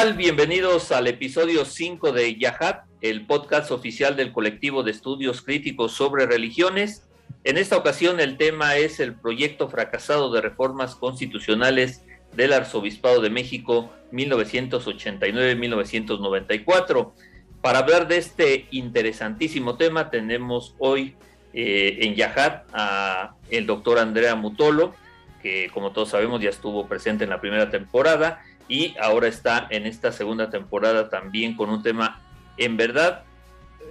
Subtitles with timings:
[0.00, 0.14] tal?
[0.14, 6.24] Bienvenidos al episodio 5 de Yahat, el podcast oficial del colectivo de estudios críticos sobre
[6.24, 7.06] religiones.
[7.44, 12.02] En esta ocasión el tema es el proyecto fracasado de reformas constitucionales
[12.34, 17.12] del Arzobispado de México 1989-1994.
[17.60, 21.14] Para hablar de este interesantísimo tema tenemos hoy
[21.52, 24.94] eh, en Yahat a el doctor Andrea Mutolo,
[25.42, 29.84] que como todos sabemos ya estuvo presente en la primera temporada y ahora está en
[29.84, 32.22] esta segunda temporada también con un tema
[32.56, 33.24] en verdad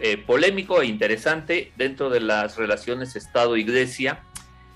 [0.02, 4.24] eh, polémico e interesante dentro de las relaciones Estado-Iglesia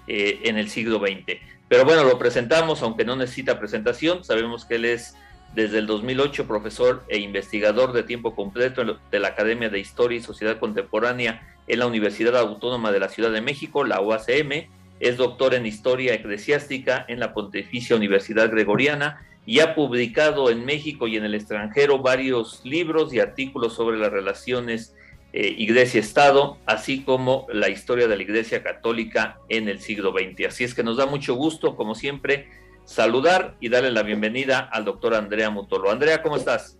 [0.08, 1.40] eh, en el siglo XX.
[1.70, 5.16] Pero bueno, lo presentamos, aunque no necesita presentación, sabemos que él es
[5.56, 10.22] desde el 2008 profesor e investigador de tiempo completo de la Academia de Historia y
[10.22, 14.68] Sociedad Contemporánea en la Universidad Autónoma de la Ciudad de México, la UACM,
[15.00, 21.08] es doctor en Historia Eclesiástica en la Pontificia Universidad Gregoriana y ha publicado en México
[21.08, 24.96] y en el extranjero varios libros y artículos sobre las relaciones
[25.34, 30.48] eh, Iglesia-Estado, así como la historia de la Iglesia Católica en el siglo XX.
[30.48, 32.48] Así es que nos da mucho gusto, como siempre,
[32.86, 35.92] saludar y darle la bienvenida al doctor Andrea Mutolo.
[35.92, 36.78] Andrea, ¿cómo estás?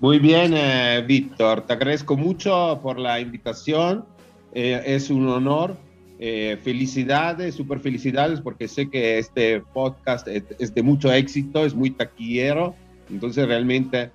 [0.00, 1.62] Muy bien, eh, Víctor.
[1.62, 4.04] Te agradezco mucho por la invitación.
[4.52, 5.76] Eh, es un honor
[6.24, 11.90] eh, felicidades, super felicidades, porque sé que este podcast es, de mucho éxito, es muy
[11.90, 12.76] taquillero,
[13.10, 14.12] entonces realmente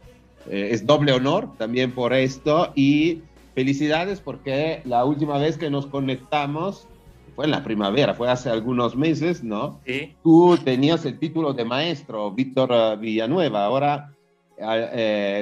[0.49, 3.23] eh, es doble honor también por esto y
[3.55, 6.87] felicidades porque la última vez que nos conectamos
[7.35, 9.81] fue en la primavera, fue hace algunos meses, ¿no?
[9.85, 10.15] Sí.
[10.23, 14.13] Tú tenías el título de maestro, Víctor eh, Villanueva, ahora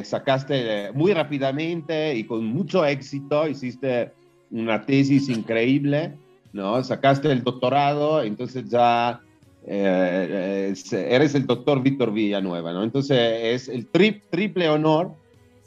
[0.03, 4.11] sacaste muy rápidamente y con mucho éxito, hiciste
[4.49, 6.15] una tesis increíble
[6.55, 6.81] ¿no?
[6.83, 9.19] Sacaste el doctorado, entonces ya
[9.67, 12.81] eh, eres el doctor Víctor Villanueva, ¿no?
[12.81, 15.11] Entonces es el triple honor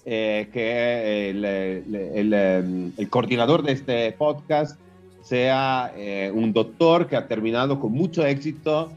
[0.06, 4.80] eh, que el, em, el, coordinador de este podcast
[5.22, 8.90] sea eh, un doctor que ha terminado con mucho éxito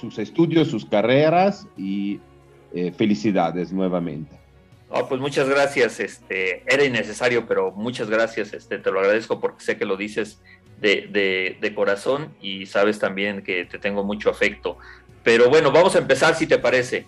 [0.00, 2.18] sus estudios, sus carreras y
[2.96, 4.34] felicidades nuevamente.
[4.88, 9.62] Oh, pues muchas gracias, este, era innecesario, pero muchas gracias, este, te lo agradezco porque
[9.62, 10.40] sé que lo dices
[10.82, 14.76] de, corazón y sabes también que te tengo mucho afecto.
[15.22, 17.06] Pero bueno, vamos a empezar si te parece,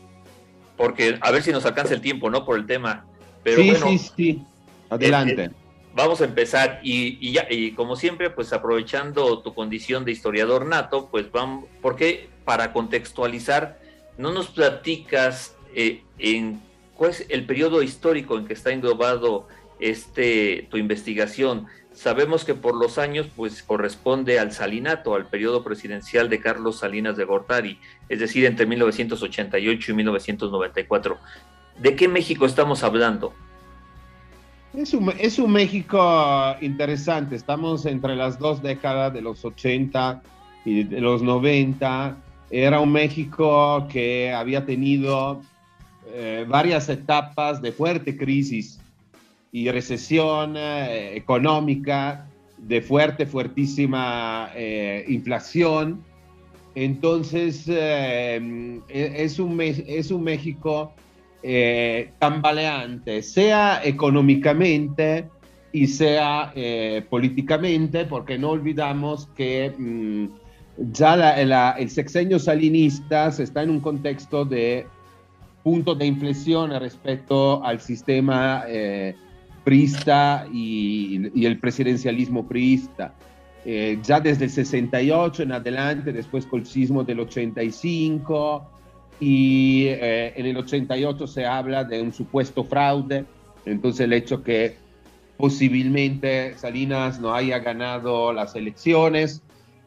[0.76, 2.44] porque a ver si nos alcanza el tiempo, ¿no?
[2.44, 3.04] Por el tema.
[3.42, 4.42] Pero sí, sí, sí.
[4.88, 5.44] Adelante.
[5.44, 5.50] Eh,
[5.94, 11.08] vamos a empezar y, ya, y como siempre, pues aprovechando tu condición de historiador nato,
[11.10, 13.80] pues vamos, porque para contextualizar,
[14.16, 16.60] no nos platicas eh, en
[16.94, 19.48] cuál es el periodo histórico en que está englobado
[19.80, 21.66] este tu investigación.
[21.94, 27.16] Sabemos que por los años pues corresponde al salinato, al periodo presidencial de Carlos Salinas
[27.16, 27.78] de Gortari,
[28.08, 31.16] es decir, entre 1988 y 1994.
[31.78, 33.32] ¿De qué México estamos hablando?
[34.76, 40.20] Es un, es un México interesante, estamos entre las dos décadas de los 80
[40.64, 42.16] y de los 90.
[42.50, 45.42] Era un México que había tenido
[46.08, 48.80] eh, varias etapas de fuerte crisis
[49.54, 52.26] y recesión eh, económica,
[52.58, 56.02] de fuerte, fuertísima eh, inflación.
[56.74, 60.92] Entonces, eh, es, un, es un México
[62.18, 65.28] tambaleante, sea económicamente
[65.72, 66.52] y sea
[67.10, 70.26] políticamente, porque no olvidamos que mm,
[70.90, 71.32] ya
[71.76, 74.86] el sexenio salinista está en un contexto de
[75.62, 78.64] punto de inflexión respecto al sistema
[79.64, 83.14] priista y, el presidencialismo priista.
[83.64, 88.70] Eh, ya desde el 68 en adelante, después con el sismo del 85,
[89.20, 93.24] y eh, en el 88 se habla de un supuesto fraude,
[93.64, 94.76] entonces el hecho que
[95.38, 99.42] posiblemente Salinas no haya ganado las elecciones,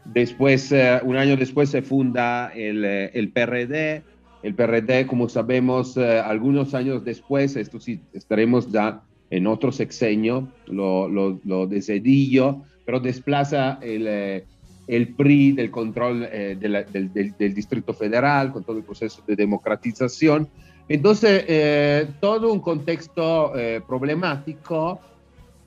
[0.06, 4.02] después, eh, un año después se funda el, el PRD,
[4.42, 11.08] el PRD, como sabemos, algunos años después, esto sí, estaremos ya en otro sexenio, lo,
[11.10, 14.46] lo, de Cedillo, pero desplaza el, eh,
[14.88, 20.48] el PRI del control eh, del, Distrito Federal, con todo el proceso de democratización.
[20.90, 23.52] Entonces, todo un contexto
[23.86, 25.02] problemático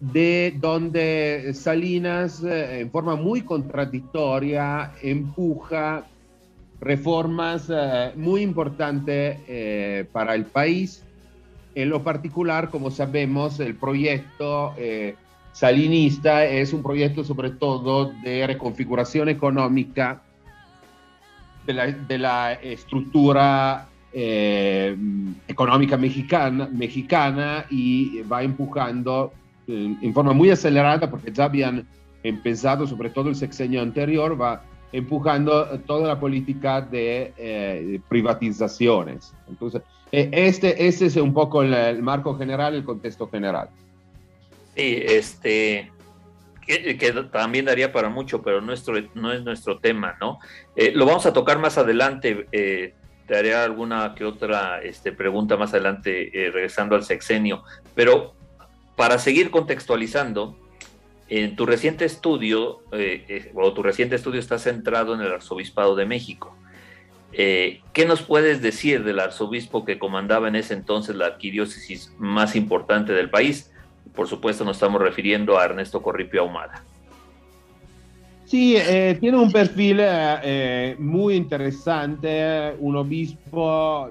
[0.00, 6.06] de donde Salinas, en forma muy contradictoria, empuja
[6.80, 11.04] reformas eh, muy importantes eh, para el país.
[11.82, 15.14] En lo particular, como sabemos, el proyecto eh,
[15.52, 20.22] salinista es un proyecto sobre todo de reconfiguración económica
[21.66, 29.32] de la, de la estructura económica mexicana, mexicana y va empujando
[29.68, 31.86] en forma muy acelerada, porque ya habían
[32.24, 34.62] empezado, sobre todo el sexenio anterior, va
[34.92, 39.32] empujando toda la política de eh, privatizaciones.
[39.48, 43.68] Entonces, eh, este, este es un poco el, marco general, el contexto general.
[44.74, 45.90] Sí, este,
[46.66, 50.38] que, también daría para mucho, pero nuestro, no es nuestro tema, ¿no?
[50.76, 52.46] Eh, lo vamos a tocar más adelante.
[52.50, 57.62] te haré alguna que otra este, pregunta más adelante, regresando al sexenio.
[57.94, 58.34] Pero
[58.96, 60.56] para seguir contextualizando,
[61.30, 65.94] en tu reciente estudio, eh, eh, o tu reciente estudio está centrado en el arzobispado
[65.94, 66.56] de México.
[67.32, 72.56] Eh, ¿Qué nos puedes decir del arzobispo que comandaba en ese entonces la arquidiócesis más
[72.56, 73.72] importante del país?
[74.14, 76.84] Por supuesto, nos estamos refiriendo a Ernesto Corripio Ahumada.
[78.44, 78.76] Sí,
[79.20, 80.00] tiene un perfil
[80.98, 84.10] muy interesante, un obispo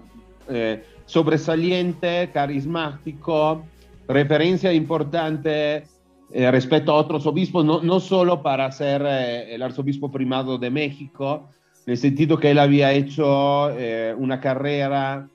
[1.05, 3.65] sobresaliente, carismático,
[4.07, 5.83] referencia importante
[6.31, 10.69] eh, respecto a otros obispos, no, no solo para ser eh, el arzobispo primado de
[10.69, 11.49] México,
[11.85, 15.27] en el sentido que él había hecho eh, una carrera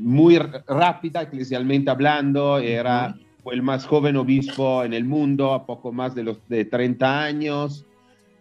[0.00, 3.14] muy rápida, eclesialmente hablando, era
[3.44, 7.22] fue el más joven obispo en el mundo, a poco más de los de 30
[7.22, 7.86] años,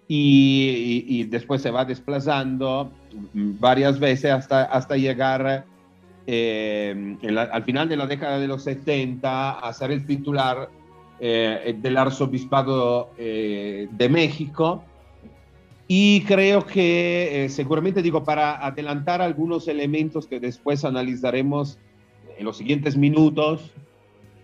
[0.07, 2.91] y, y, después se va desplazando
[3.33, 5.65] varias veces hasta, hasta llegar
[6.27, 10.69] al final de la década de los 70 a ser el titular
[11.19, 14.83] eh, del Arzobispado eh, de México.
[15.87, 21.79] Y creo que eh, seguramente digo, para adelantar algunos elementos que después analizaremos
[22.37, 23.71] en los siguientes minutos,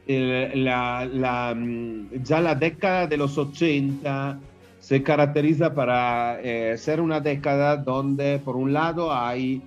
[0.07, 4.39] la, la, mm, ya la década de los 80
[4.79, 6.39] se caracteriza para
[6.77, 9.61] ser una década donde por un lado hay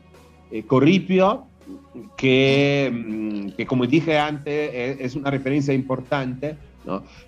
[0.66, 1.46] Corripio,
[2.16, 6.56] que, mm, que como dije antes es una referencia importante,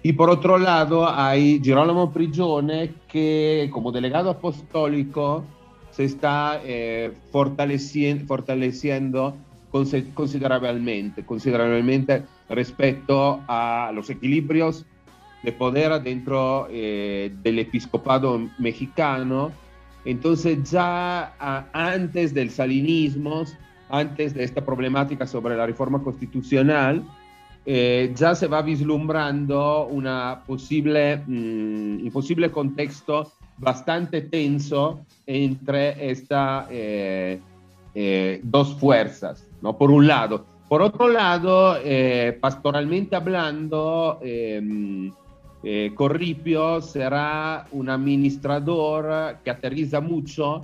[0.02, 5.44] y por otro lado hay Girolamo Prigione que como delegado apostólico
[5.90, 9.36] se está eh, fortaleciendo, fortaleciendo
[10.14, 14.86] considerablemente, considerablemente respecto a los equilibrios
[15.42, 19.52] de poder dentro eh, del episcopado mexicano.
[20.04, 21.34] Entonces ya
[21.72, 23.44] antes del salinismo,
[23.90, 27.02] antes de esta problemática sobre la reforma constitucional,
[27.70, 36.66] eh, ya se va vislumbrando una posible, mm, un posible contexto bastante tenso entre estas
[36.70, 37.38] eh,
[37.94, 39.76] eh, dos fuerzas, ¿no?
[39.76, 40.46] Por un lado.
[40.66, 41.76] Por otro lado,
[42.40, 44.18] pastoralmente hablando,
[45.94, 50.62] Corripio será un administrador que aterriza mucho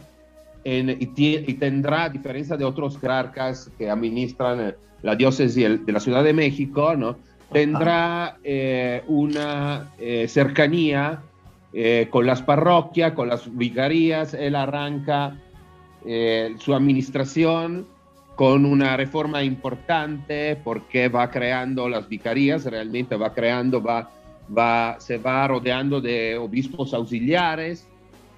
[0.64, 5.54] en, y, y, tendrá, a diferencia de otros jerarcas que administran la diócesis
[5.84, 7.16] de la Ciudad de México, ¿no?
[7.54, 11.22] tendrá eh, una eh, cercanía
[11.72, 14.34] eh, con las parroquias, con las vicarías.
[14.34, 15.38] Él arranca
[16.58, 17.86] su administración
[18.36, 24.10] con una reforma importante porque va creando las vicarías, realmente va creando, va,
[24.54, 27.88] va, se va rodeando de obispos auxiliares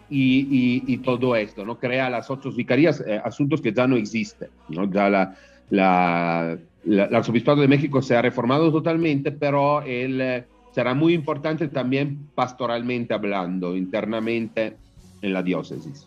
[0.08, 1.78] y, y, todo esto, ¿no?
[1.78, 4.90] Crea las otras vicarías, asuntos que ya no existen, ¿no?
[4.90, 5.36] Ya la,
[5.70, 11.68] la, el arzobispado de México se ha reformado totalmente, pero él eh, será muy importante
[11.68, 14.76] también pastoralmente hablando, internamente
[15.22, 16.06] en la diócesis.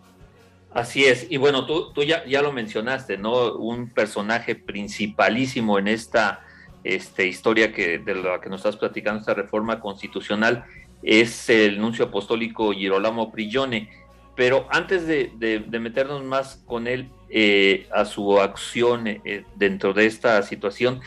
[0.73, 3.55] Así es, y bueno, tú, tú ya, ya lo mencionaste, ¿no?
[3.55, 6.41] Un personaje principalísimo en esta
[6.83, 10.63] este, historia que, de la que nos estás platicando, esta reforma constitucional,
[11.03, 13.89] es el nuncio apostólico Girolamo Prigione.
[14.35, 20.07] Pero antes de, de meternos más con él, eh, a su acción eh, dentro de
[20.07, 20.99] esta situación.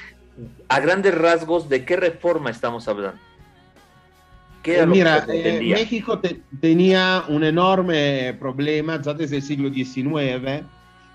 [0.69, 3.21] A grandes rasgos, ¿de qué reforma estamos hablando?
[4.63, 6.21] Eh, mira, México
[6.61, 10.63] tenía un enorme problema ya desde el siglo XIX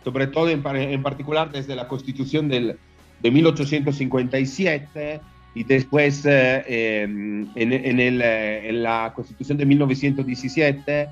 [0.03, 2.77] sobre todo en, en particular desde la constitución del,
[3.21, 5.21] de 1857
[5.57, 11.09] y después eh, en, en, el, en, la constitución de 1917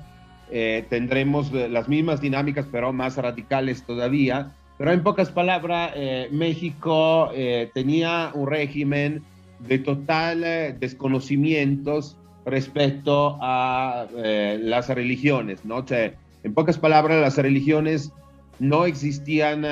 [0.52, 4.52] eh, tendremos las mismas dinámicas, pero más radicales todavía.
[4.78, 7.32] Pero en pocas palabras, eh, México
[7.74, 9.22] tenía un régimen
[9.66, 10.42] de total
[10.78, 15.84] desconocimientos respecto a las religiones, ¿no?
[15.90, 18.12] en pocas palabras, las religiones
[18.60, 19.66] no existían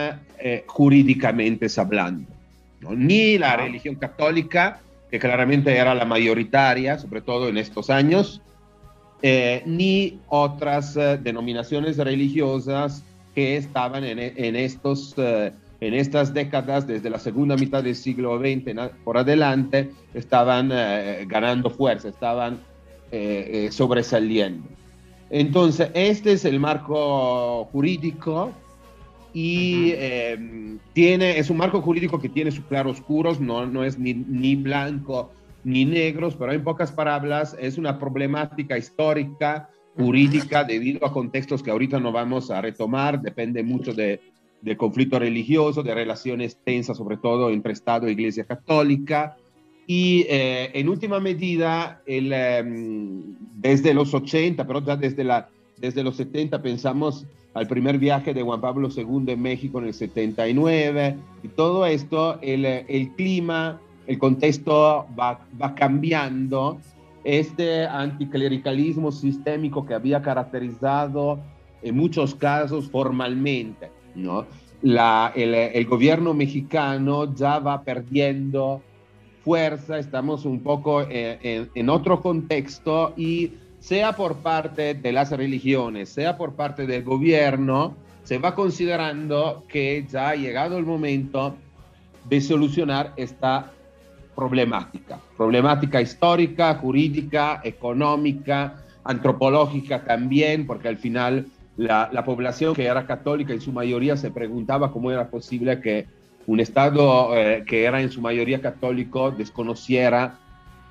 [0.67, 2.34] jurídicamente hablando.
[2.91, 8.43] Ni la religión católica, que claramente era la mayoritaria, sobre todo en estos años,
[9.23, 13.03] eh, ni otras eh, denominaciones religiosas
[13.35, 18.39] que estaban en, en estos, eh, en estas décadas, desde la segunda mitad del siglo
[18.39, 20.69] XX por adelante, estaban
[21.27, 22.61] ganando fuerza, estaban
[23.71, 24.69] sobresaliendo.
[25.31, 28.53] Entonces, este es el marco jurídico
[29.35, 34.15] y em, tiene, es un marco jurídico que tiene sus claroscuros, no, no es ni,
[34.15, 35.33] ni blanco
[35.65, 41.71] ni negros, pero en pocas palabras es una problemática histórica, jurídica, debido a contextos que
[41.71, 44.21] ahorita no vamos a retomar, depende mucho de,
[44.61, 49.37] de conflicto religioso, de relaciones tensas, sobre todo entre Estado e Iglesia Católica.
[49.87, 56.03] Y eh, en última medida, el, em, desde los 80, pero ya desde, la, desde
[56.03, 61.17] los 70 pensamos al primer viaje de Juan Pablo II en México en el 79,
[61.43, 66.79] y todo esto, el, el clima, el contexto va, va cambiando.
[67.23, 71.39] Este anticlericalismo sistémico que había caracterizado
[71.83, 74.47] en muchos casos formalmente, ¿no?
[74.83, 78.83] La, el, el, gobierno mexicano ya va perdiendo
[79.43, 83.53] fuerza, estamos un poco en, en, en otro contexto y
[83.85, 90.07] sea por parte de las religiones, sea por parte del gobierno, se va considerando que
[90.11, 91.55] ya ha llegado el momento
[92.25, 93.73] de solucionar esta
[94.35, 103.07] problemática, problemática histórica, jurídica, económica, antropológica también, porque al final la, la, población que era
[103.07, 106.07] católica en su mayoría se preguntaba cómo era posible que
[106.47, 110.39] un Estado eh, que era en su mayoría católico desconociera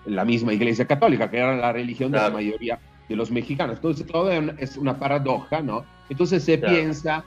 [0.06, 3.78] la misma Iglesia Católica, que era la religión de la mayoría de los mexicanos.
[3.78, 5.86] Entonces, todo es una paradoja, ¿no?
[6.10, 7.24] Entonces se piensa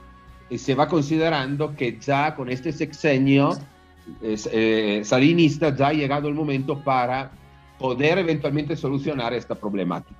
[0.49, 3.57] y se va considerando que ya con este sexenio
[4.21, 7.31] eh, salinista ya ha llegado el momento para
[7.77, 10.19] poder eventualmente solucionar esta problemática.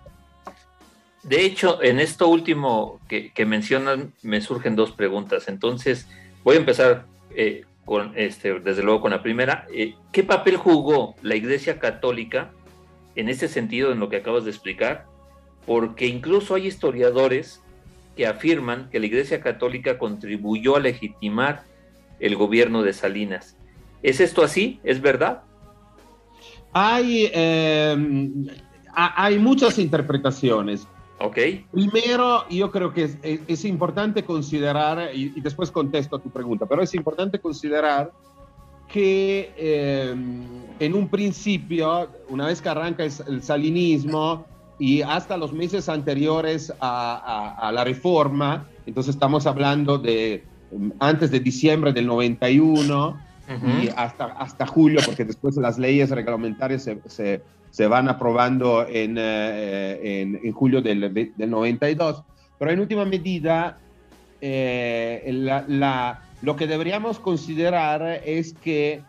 [1.23, 5.47] De hecho, en esto último que, que mencionan, me surgen dos preguntas.
[5.47, 6.07] Entonces,
[6.43, 9.65] voy a empezar eh, con, este, desde luego con la primera.
[9.73, 12.51] Eh, ¿Qué papel jugó la Iglesia Católica
[13.15, 15.05] en ese sentido, en lo que acabas de explicar?
[15.65, 17.63] Porque incluso hay historiadores
[18.17, 21.63] que afirman que la Iglesia Católica contribuyó a legitimar
[22.19, 23.55] el gobierno de Salinas.
[24.03, 24.81] ¿Es esto así?
[24.83, 25.43] ¿Es verdad?
[26.73, 27.95] Hay, eh,
[28.93, 30.85] hay muchas interpretaciones.
[31.19, 31.37] Ok.
[31.71, 36.65] Primero, yo creo que es, es importante considerar, y, y, después contesto a tu pregunta,
[36.67, 38.11] pero es importante considerar
[38.87, 40.15] que eh,
[40.79, 44.45] en un principio, una vez que arranca el, el salinismo
[44.79, 50.43] y hasta los meses anteriores a, a, a, la reforma, entonces estamos hablando de
[50.99, 53.83] antes de diciembre del 91 uh -huh.
[53.83, 59.17] y hasta, hasta julio, porque después las leyes reglamentarias se, se se van aprobando en,
[59.17, 62.23] eh, en, en julio del, del, 92.
[62.59, 63.77] Pero en última medida,
[64.41, 65.29] eh,
[65.67, 69.01] la, lo que deberíamos considerar es que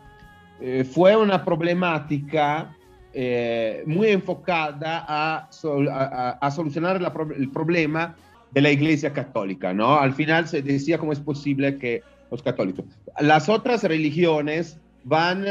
[0.60, 2.74] eh, fue una problemática
[3.14, 5.48] eh, muy enfocada a,
[5.90, 7.00] a, a solucionar
[7.36, 8.16] el problema
[8.50, 9.98] de la Iglesia Católica, ¿no?
[9.98, 12.84] Al final se decía cómo es posible que los católicos.
[13.20, 15.44] Las otras religiones van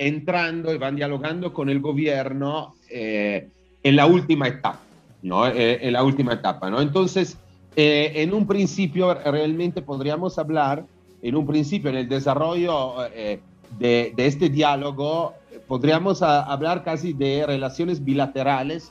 [0.00, 3.50] entrando y van dialogando con el gobierno eh,
[3.82, 4.80] en la última etapa,
[5.22, 5.46] ¿no?
[5.46, 6.80] Eh, en la última etapa, ¿no?
[6.80, 7.36] Entonces,
[7.76, 10.86] eh, en un principio, realmente podríamos hablar,
[11.20, 13.40] en un principio, en el desarrollo eh,
[13.78, 15.34] de, de, este diálogo,
[15.68, 18.90] podríamos a, hablar casi de relaciones bilaterales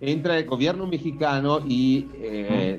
[0.00, 2.08] entre el gobierno mexicano y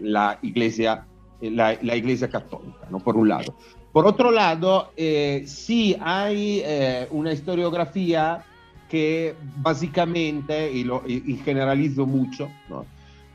[0.02, 1.06] la iglesia,
[1.40, 3.00] la, la iglesia católica, ¿no?
[3.00, 3.56] Por un lado.
[3.92, 8.44] Por otro lado, eh, sí hay eh, una historiografía
[8.90, 12.86] que básicamente, y, lo, y, y generalizo mucho, ¿no?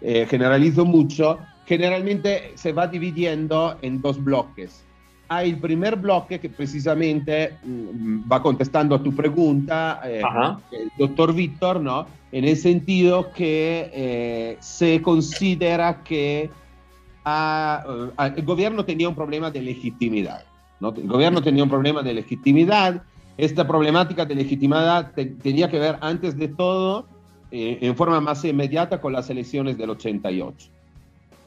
[0.01, 4.83] eh, generalizo mucho, generalmente se va dividiendo en dos bloques.
[5.29, 10.23] Hay el primer bloque que precisamente mm, va contestando a tu pregunta, eh,
[10.73, 12.07] el doctor Víctor, ¿no?
[12.33, 16.51] En el sentido que se considera que
[17.27, 20.45] el gobierno tenía un problema de legitimidad.
[20.81, 20.91] ¿no?
[20.91, 23.03] El gobierno tenía un problema de legitimidad.
[23.37, 27.07] Esta problemática de legitimidad tenía que ver antes de todo
[27.51, 30.71] eh, en forma más inmediata con las elecciones del 88.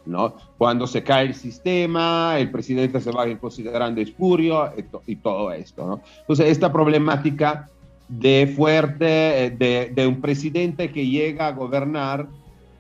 [0.06, 0.36] ¿no?
[0.58, 5.86] Cuando se cae el sistema, el presidente se va considerando espurio y, y todo esto.
[5.86, 6.02] ¿no?
[6.22, 7.70] Entonces, esta problemática
[8.10, 12.28] de fuerte, eh, de, de, un presidente que llega a gobernar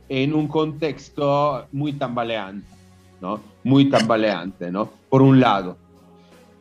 [0.09, 2.78] en un contexto muy tambaleante,
[3.21, 3.41] ¿no?
[3.63, 4.89] Muy tambaleante, ¿no?
[5.09, 5.77] Por un lado.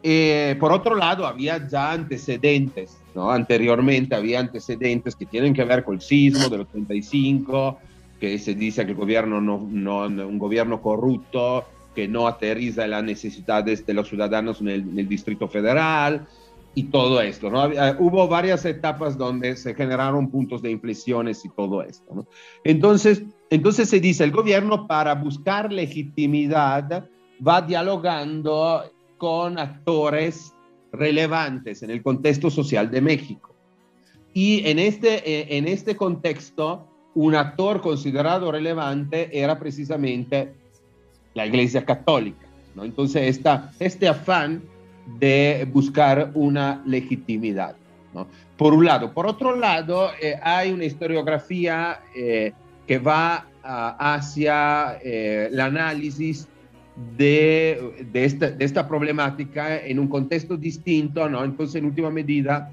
[0.02, 3.30] Eh, por otro lado, había ya antecedentes, ¿no?
[3.30, 7.78] Anteriormente había antecedentes que tienen que ver con el sismo del 85,
[8.20, 13.02] que se dice que el gobierno no, no un gobierno corrupto, que no aterriza las
[13.02, 16.28] necesidades de los ciudadanos en el, Distrito Federal,
[16.74, 17.50] y todo esto.
[17.50, 17.64] ¿no?
[17.98, 22.24] Hubo varias etapas donde se generaron puntos de inflexiones y todo esto.
[22.62, 27.08] Entonces, entonces se dice, el gobierno para buscar legitimidad
[27.46, 28.84] va dialogando
[29.16, 30.54] con actores
[30.92, 33.54] relevantes en el contexto social de México.
[34.34, 40.54] Y en este, en este contexto, un actor considerado relevante era precisamente
[41.34, 42.46] la Iglesia Católica.
[42.74, 42.84] ¿no?
[42.84, 44.62] Entonces, esta, este afán
[45.18, 47.76] de buscar una legitimidad.
[48.14, 48.26] ¿no?
[48.56, 49.12] Por un lado.
[49.12, 52.52] Por otro lado, eh, hay una historiografía eh,
[52.88, 56.48] que va a, hacia eh, el análisis
[57.16, 61.44] de, de, esta, de, esta, problemática en un contexto distinto, ¿no?
[61.44, 62.72] Entonces, en última medida,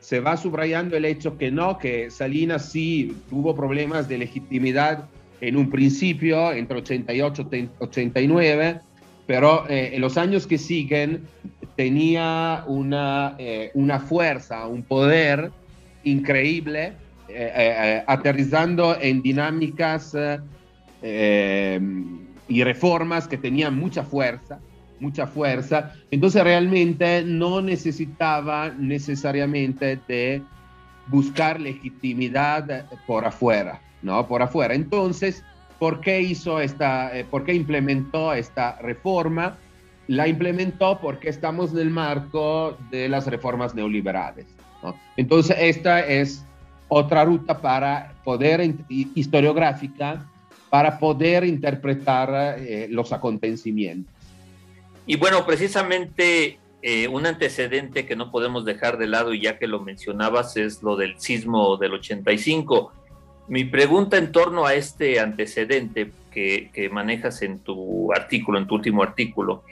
[0.00, 5.08] se va subrayando el hecho que no, que Salinas sí tuvo problemas de legitimidad
[5.40, 8.80] en un principio, entre 88 y 89,
[9.26, 11.22] pero en los años que siguen
[11.76, 15.50] tenía una, eh, una fuerza, un poder
[16.04, 16.92] increíble,
[17.34, 20.16] eh, eh, aterrizando en dinámicas
[22.48, 24.60] y reformas que tenían mucha fuerza,
[25.00, 25.94] mucha fuerza.
[26.10, 30.42] Entonces realmente no necesitaba necesariamente de
[31.08, 34.28] buscar legitimidad por afuera, ¿no?
[34.28, 34.74] Por afuera.
[34.74, 35.42] Entonces,
[35.80, 39.58] ¿por qué hizo esta, por qué implementó esta reforma?
[40.08, 44.46] la implementó porque estamos en el marco de las reformas neoliberales.
[45.16, 46.44] Entonces, esta es
[46.94, 50.28] otra ruta para poder, historiográfica,
[50.68, 54.12] para poder interpretar eh, los acontecimientos.
[55.06, 59.66] Y bueno, precisamente eh, un antecedente que no podemos dejar de lado, y ya que
[59.66, 62.92] lo mencionabas, es lo del sismo del 85.
[63.48, 68.74] Mi pregunta en torno a este antecedente que, que manejas en tu artículo, en tu
[68.74, 69.64] último artículo,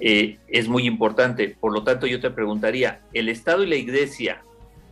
[0.00, 1.56] eh, es muy importante.
[1.60, 4.42] Por lo tanto, yo te preguntaría, ¿el Estado y la Iglesia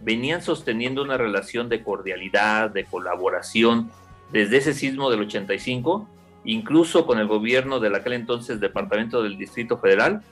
[0.02, 3.90] venían sosteniendo una relación de cordialidad, de colaboración
[4.32, 6.08] desde ese sismo del 85,
[6.44, 10.22] incluso con el gobierno del aquel entonces Departamento del Distrito Federal?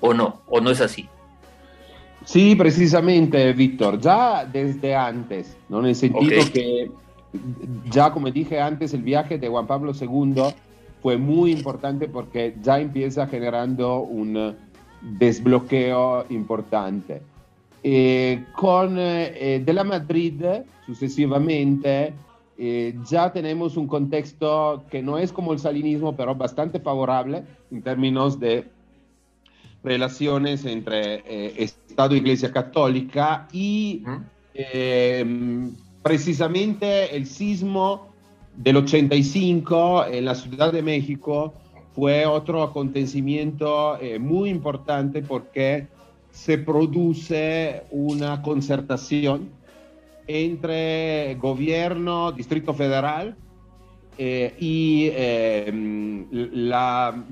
[0.00, 0.42] ¿O no?
[0.46, 1.08] ¿O no es así?
[2.24, 5.80] Sí, precisamente, Víctor, ya desde antes, ¿no?
[5.80, 6.52] en el sentido okay.
[6.52, 6.90] que,
[7.90, 10.42] ya como dije antes, el viaje de Juan Pablo II
[11.02, 14.54] fue muy importante porque ya empieza generando un
[15.00, 17.22] desbloqueo importante.
[17.82, 20.42] Eh, con eh, de la Madrid,
[20.84, 22.12] sucesivamente,
[22.58, 27.82] eh, ya tenemos un contexto que no es como el salinismo, pero bastante favorable en
[27.82, 28.64] términos de
[29.82, 35.72] relaciones entre Estado y Iglesia Católica y uh-huh.
[36.02, 38.10] precisamente el sismo
[38.56, 41.54] del 85 en la Ciudad de México
[41.94, 45.88] fue otro acontecimiento eh, muy importante porque
[46.32, 49.50] se produce una concertación
[50.26, 53.36] entre gobierno, Distrito Federal
[54.16, 55.72] eh, y eh,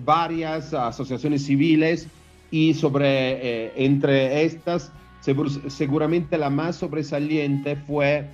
[0.04, 2.08] varias asociaciones civiles
[2.50, 4.90] y sobre eh, entre estas
[5.68, 8.26] seguramente la más sobresaliente fue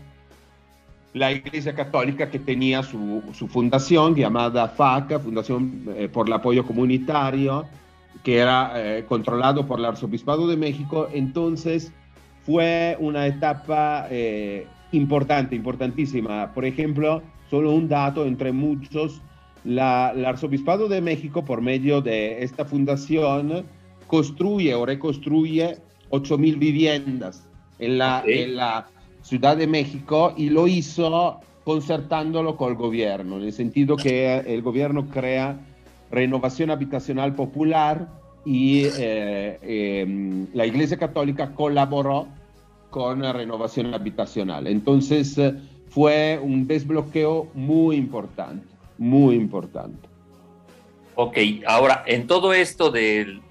[1.12, 6.66] la Iglesia Católica que tenía su, su fundación llamada FACA, Fundación eh, por el Apoyo
[6.66, 7.64] Comunitario,
[8.22, 11.08] que era eh, controlado por el Arzobispado de México.
[11.12, 11.92] Entonces
[12.44, 16.52] fue una etapa eh, importante, importantísima.
[16.52, 19.20] Por ejemplo, solo un dato entre muchos,
[19.64, 23.64] la, el Arzobispado de México, por medio de esta fundación,
[24.06, 25.78] construye o reconstruye
[26.10, 27.46] 8.000 viviendas
[27.78, 28.42] en la, okay.
[28.42, 28.86] en la
[29.22, 34.60] Ciudad de México y lo hizo concertándolo con el gobierno, en el sentido que el
[34.60, 35.58] gobierno crea
[36.14, 38.08] renovación habitacional popular
[38.44, 42.28] y eh, eh, la Iglesia Católica colaboró
[42.90, 44.66] con la renovación habitacional.
[44.66, 45.40] Entonces
[45.88, 48.66] fue un desbloqueo muy importante,
[48.98, 50.08] muy importante.
[51.16, 53.42] Ok, ahora, en todo esto del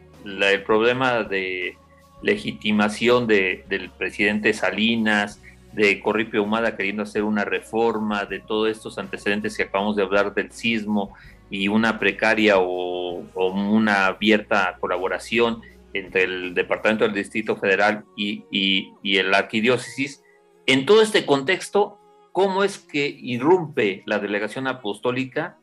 [0.65, 1.78] problema de
[2.21, 5.39] legitimación del presidente Salinas,
[5.73, 10.34] de Corripio Humada queriendo hacer una reforma, de todos estos antecedentes que acabamos de hablar
[10.34, 11.13] del sismo
[11.53, 15.61] y una precaria o, una abierta colaboración
[15.93, 20.23] entre el Departamento del Distrito Federal y, y, el arquidiócesis.
[20.65, 21.99] En todo este contexto,
[22.31, 25.59] ¿cómo es que irrumpe la delegación apostólica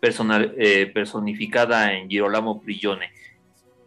[0.00, 3.12] personal, eh, personificada en Girolamo Prigione?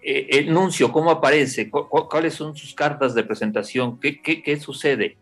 [0.01, 1.69] Eh, el nuncio, ¿cómo aparece?
[1.69, 3.99] ¿Cuáles son sus cartas de presentación?
[3.99, 5.17] ¿Qué, qué, qué sucede?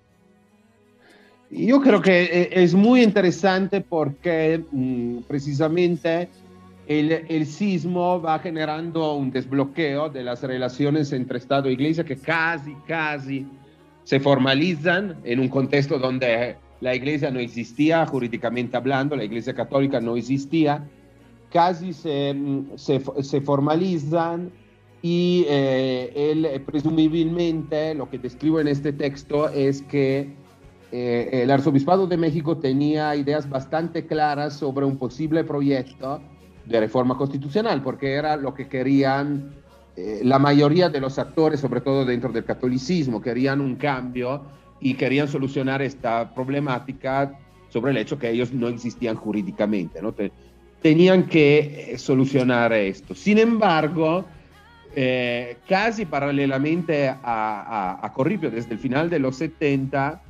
[1.51, 6.29] Yo creo que eh, es muy interesante porque mm, precisamente
[6.87, 12.17] el, el, sismo va generando un desbloqueo de las relaciones entre Estado e Iglesia que
[12.17, 13.47] casi, casi
[14.03, 19.99] se formalizan en un contexto donde la Iglesia no existía jurídicamente hablando, la Iglesia católica
[19.99, 20.87] no existía,
[21.51, 24.51] casi se, mm, se, se formalizan
[25.01, 30.37] y eh, él presumiblemente lo que describo en este texto es que
[30.91, 36.19] eh, el Arzobispado de México tenía ideas bastante claras sobre un posible proyecto
[36.65, 39.51] de reforma constitucional, porque era lo que querían
[39.95, 44.41] eh, la mayoría de los actores, sobre todo dentro del catolicismo, querían un cambio
[44.79, 47.37] y querían solucionar esta problemática
[47.69, 50.13] sobre el hecho que ellos no existían jurídicamente, ¿no?
[50.81, 53.13] tenían que eh, solucionar esto.
[53.13, 54.25] Sin embargo,
[55.67, 60.21] casi paralelamente a, a, a Corripio, desde el final de los 70,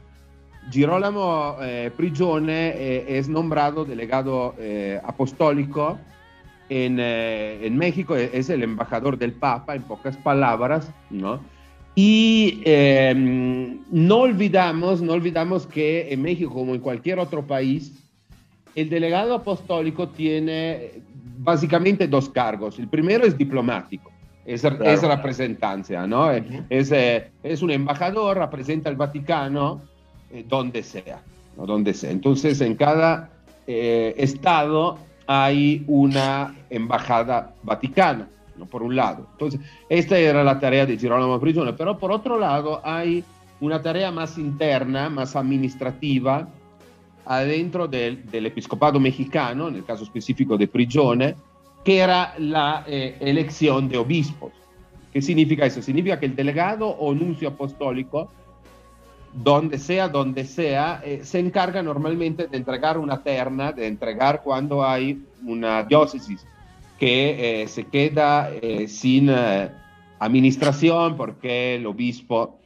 [0.69, 5.97] Girolamo eh, Prigione eh, es nombrado delegado eh, apostólico
[6.69, 11.39] en, en, México, es el embajador del Papa, en pocas palabras, ¿no?
[11.95, 17.91] Y em, no, olvidamos, no olvidamos que en México, como en cualquier otro país,
[18.75, 21.01] el delegado apostólico tiene
[21.39, 22.77] básicamente dos cargos.
[22.77, 24.11] El primero es diplomático,
[24.45, 26.29] es, es representancia, ¿no?
[26.29, 26.91] es,
[27.41, 29.81] es un embajador, representa al Vaticano
[30.31, 31.21] eh, donde sea,
[31.57, 31.65] ¿no?
[31.65, 32.11] donde sea.
[32.11, 33.29] Entonces, en cada
[33.67, 38.27] eh, estado hay una embajada vaticana,
[38.69, 39.27] por un lado.
[39.33, 43.23] Entonces, esta era la tarea de Girolamo Prigione, pero por otro lado hay
[43.61, 46.47] una tarea más interna, más administrativa,
[47.25, 51.35] adentro del, del episcopado mexicano, en el caso específico de Prigione,
[51.83, 54.51] que era la eh, elección de obispos.
[55.13, 55.81] ¿Qué significa eso?
[55.81, 58.31] Significa que el delegado o nuncio apostólico
[59.33, 64.83] donde sea, donde sea, eh, se encarga normalmente de entregar una terna, de entregar cuando
[64.85, 66.45] hay una diócesis
[66.97, 69.29] que eh, se queda eh, sin
[70.19, 72.59] administración porque el obispo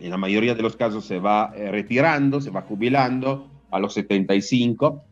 [0.00, 5.02] en la mayoría de los casos se va retirando, se va jubilando a los 75,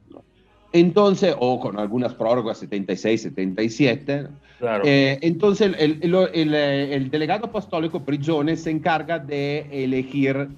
[0.72, 4.28] entonces, o con algunas prórrogas 76, 77.
[4.58, 4.82] Claro.
[4.84, 10.48] entonces, el, el, el, delegado apostólico Prigione se encarga de elegir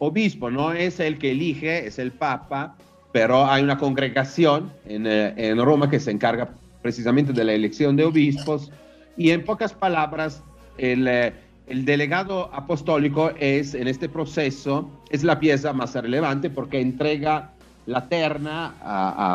[0.00, 2.74] obispo, no es el que elige, es el Papa,
[3.12, 6.48] pero hay una congregación en, eh, en, Roma que se encarga
[6.82, 8.72] precisamente de la elección de obispos.
[9.16, 10.42] Y en pocas palabras
[10.78, 11.32] el, eh,
[11.66, 17.52] el delegado apostólico es en este proceso es la pieza más relevante porque entrega
[17.86, 18.74] la terna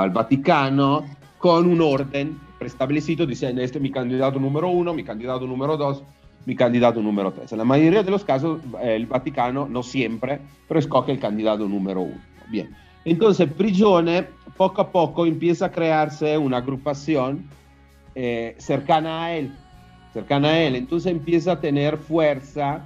[0.01, 1.06] al Vaticano
[1.38, 3.25] con un orden preestablecido.
[3.25, 6.04] Diciendo este es mi candidato número uno, mi candidato número dos
[6.45, 7.51] mi candidato número 3.
[7.51, 12.01] En la mayoría de los casos, el Vaticano, no siempre, pero escoge el candidato número
[12.01, 12.13] 1.
[12.49, 17.45] Bien, entonces Prigione poco a poco empieza a crearse una agrupación
[18.13, 19.51] eh, cercana a él,
[20.13, 22.86] cercana a él, entonces empieza a tener fuerza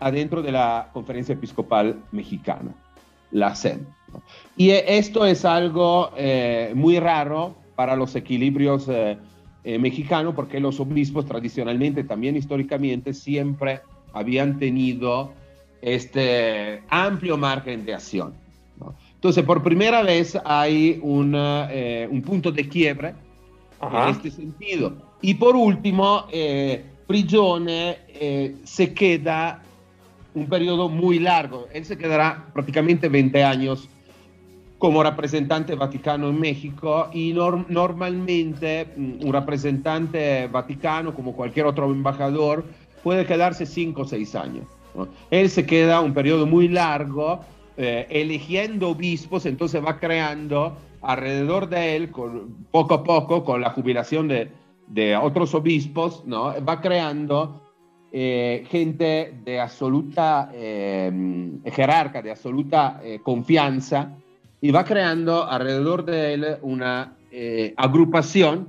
[0.00, 2.72] adentro de la conferencia episcopal mexicana,
[3.30, 3.80] la SED.
[4.56, 9.16] Y esto es algo eh, muy raro para los equilibrios eh,
[9.64, 13.80] eh, mexicano, porque los obispos tradicionalmente, también históricamente, siempre
[14.12, 15.32] habían tenido
[15.80, 18.34] este amplio margen de acción.
[19.14, 23.14] Entonces, por primera vez hay eh, un punto de quiebre
[23.80, 24.94] en este sentido.
[25.20, 29.62] Y por último, eh, Prigione eh, se queda
[30.34, 31.68] un periodo muy largo.
[31.72, 33.88] Él se quedará prácticamente 20 años
[34.82, 42.64] como representante vaticano en México y normalmente mm, un representante vaticano, como cualquier otro embajador,
[43.04, 44.66] puede quedarse cinco o seis años.
[45.30, 47.42] Él se queda un periodo muy largo
[47.76, 52.10] eh, eligiendo obispos, entonces va creando alrededor de él,
[52.72, 54.50] poco a poco, con la jubilación de,
[54.88, 56.52] de otros obispos, ¿no?
[56.64, 57.62] va creando
[58.10, 64.16] eh, gente de absoluta eh, jerarca, de absoluta confianza
[64.62, 68.68] y va creando alrededor de él una eh, agrupación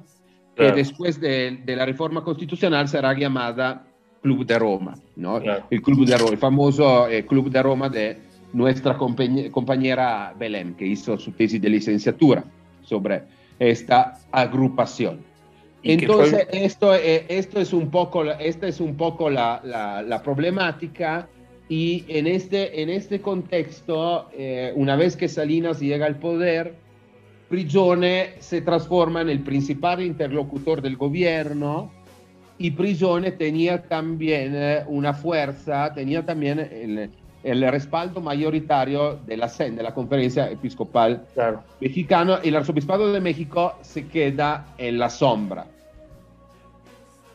[0.56, 3.86] que después de, la reforma constitucional será llamada
[4.21, 5.39] Club de Roma, ¿no?
[5.69, 8.17] El Club de Roma, el famoso eh, Club de Roma de
[8.53, 12.43] nuestra compañera Belén, que hizo su tesis de licenciatura
[12.82, 13.23] sobre
[13.60, 15.21] esta agrupación.
[15.84, 21.27] Entonces, esto, eh, esto es un poco, esta es un poco la, la, problemática
[21.69, 26.76] y en este, en este contexto, eh, una vez que Salinas llega al poder,
[27.49, 31.91] Prigione se transforma en el principal interlocutor del gobierno
[32.58, 37.10] y Prigione tenía también eh, una fuerza, tenía también el,
[37.43, 41.26] el respaldo mayoritario de la CEN, de la Conferencia Episcopal
[41.80, 45.65] Mexicana, y el Arzobispado de México se queda en la sombra.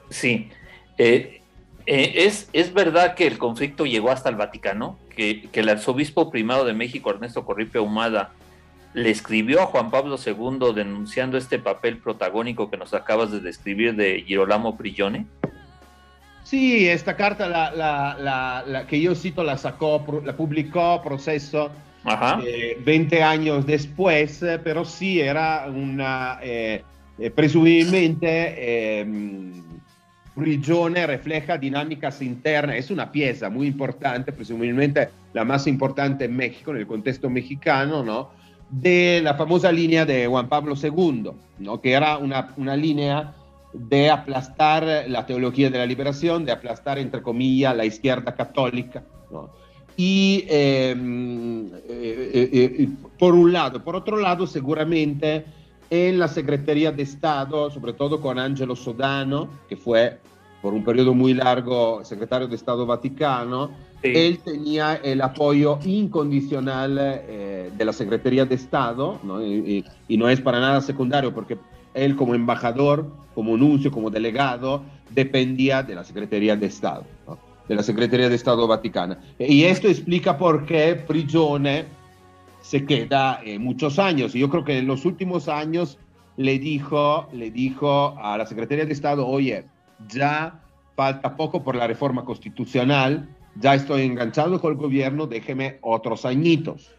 [0.08, 0.48] Sí,
[0.96, 1.42] eh,
[1.90, 6.66] eh, es, es verdad que el conflicto llegó hasta el Vaticano, que, el arzobispo primado
[6.66, 8.32] de México, Ernesto Corripe Humada,
[8.92, 13.96] le escribió a Juan Pablo II denunciando este papel protagónico que nos acabas de describir
[13.96, 15.24] de Girolamo Prigione.
[16.44, 21.70] Sí, esta carta la, la, la, que yo cito la sacó, la publicó Proceso
[22.44, 26.82] eh, 20 años después, eh, pero sí era una, eh,
[27.18, 29.04] eh presumiblemente,
[30.38, 36.70] Prigione refleja dinámicas internas, es una pieza muy importante, presumiblemente la más importante en México,
[36.70, 38.30] en el contexto mexicano, ¿no?
[38.70, 41.80] De la famosa línea de Juan Pablo II, ¿no?
[41.80, 43.34] Que era una, una línea
[43.72, 49.02] de aplastar la teología de la liberación, de aplastar, entre comillas, la izquierda católica.
[49.96, 55.44] Y em, eh, eh, eh, por un lado, por otro lado, seguramente
[55.90, 60.18] en la Secretaría de Estado, sobre todo con Angelo Sodano, que fue
[60.60, 63.70] por un periodo muy largo secretario de Estado Vaticano,
[64.02, 70.60] él tenía el apoyo incondicional de la Secretaría de Estado, Y, y, no es para
[70.60, 71.58] nada secundario, porque
[71.94, 77.04] él como embajador, como nuncio, como delegado, dependía de la Secretaría de Estado,
[77.68, 79.18] de la Secretaría de Estado Vaticana.
[79.38, 81.84] Y esto explica por qué Prigione
[82.68, 84.34] se queda eh, muchos años.
[84.34, 85.98] Y yo creo que en los últimos años
[86.36, 89.64] le dijo, le dijo a la Secretaría de Estado, oye,
[90.06, 90.60] ya
[90.94, 96.90] falta poco por la reforma constitucional, ya estoy enganchado con el gobierno, déjeme otros añitos.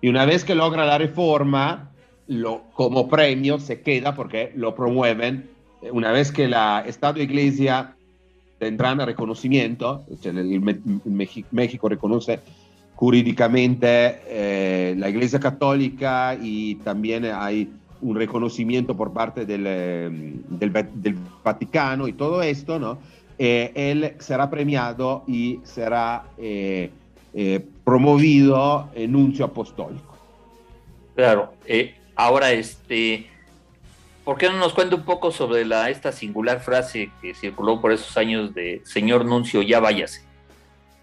[0.00, 1.92] Y una vez que logra la reforma,
[2.26, 5.48] lo, como premio se queda porque lo promueven.
[5.92, 7.94] Una vez que la Estado e Iglesia
[8.58, 10.04] tendrán reconocimiento,
[11.52, 12.40] México reconoce
[12.94, 17.68] jurídicamente eh, la Iglesia Católica y también hay
[18.00, 20.10] un reconocimiento por parte del, eh,
[20.48, 22.98] del, Vaticano y todo esto, ¿no?
[23.38, 26.24] Eh, él será premiado y será
[27.82, 30.16] promovido en nuncio apostólico.
[31.16, 31.52] Claro,
[32.14, 33.26] Ahora, este,
[34.24, 37.90] ¿por qué no nos cuenta un poco sobre la, esta singular frase que circuló por
[37.90, 40.22] esos años de señor Nuncio, ya váyase?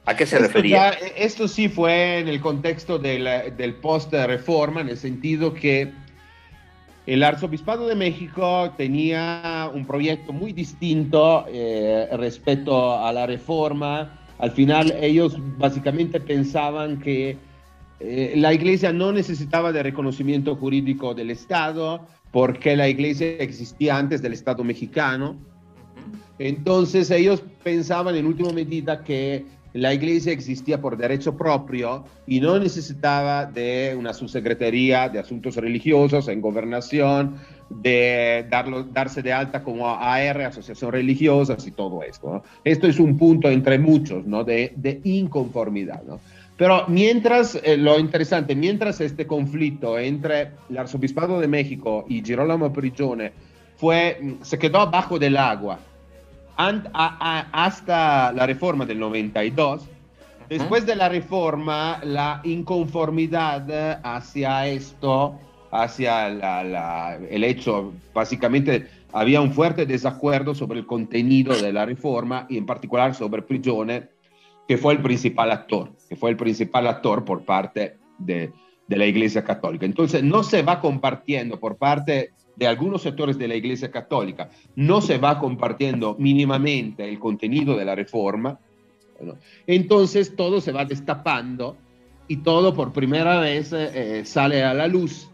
[0.09, 0.89] ¿A qué se refería?
[1.15, 5.93] esto sí fue en el contexto del, del post-reforma, en el sentido que
[7.05, 14.19] el Arzobispado de México tenía un proyecto muy distinto eh, respecto a la reforma.
[14.39, 17.37] Al final ellos básicamente pensaban que
[17.99, 24.23] eh, la iglesia no necesitaba de reconocimiento jurídico del Estado porque la iglesia existía antes
[24.23, 25.37] del Estado mexicano.
[26.39, 32.57] Entonces ellos pensaban en última medida que la iglesia existía por derecho propio y no
[32.57, 37.35] necesitaba de una subsecretaría de asuntos religiosos en gobernación,
[37.69, 42.43] de darlo, darse de alta como AR, asociación religiosa y todo esto.
[42.63, 44.43] Esto es un punto entre muchos ¿no?
[44.43, 46.01] de, inconformidad.
[46.03, 46.19] ¿no?
[46.57, 52.73] Pero mientras, eh, lo interesante, mientras este conflicto entre el arzobispado de México y Girolamo
[52.73, 53.31] Prigione
[53.77, 55.79] fue, mm, se quedó abajo del agua
[56.59, 59.87] hasta la reforma del 92,
[60.49, 65.39] después de la reforma, la inconformidad hacia esto,
[65.71, 66.27] hacia
[67.29, 72.65] el hecho, básicamente había un fuerte desacuerdo sobre el contenido de la reforma y en
[72.65, 74.09] particular sobre Prigione
[74.67, 78.51] que fue el principal actor, que fue el principal actor por parte de,
[78.87, 79.85] de la Iglesia Católica.
[79.85, 84.99] Entonces, no se va compartiendo por parte de algunos sectores de la Iglesia Católica, no
[84.99, 88.59] se va compartiendo mínimamente el contenido de la reforma,
[89.65, 91.77] entonces todo se va destapando
[92.27, 95.29] y todo por primera vez eh, sale a la luz.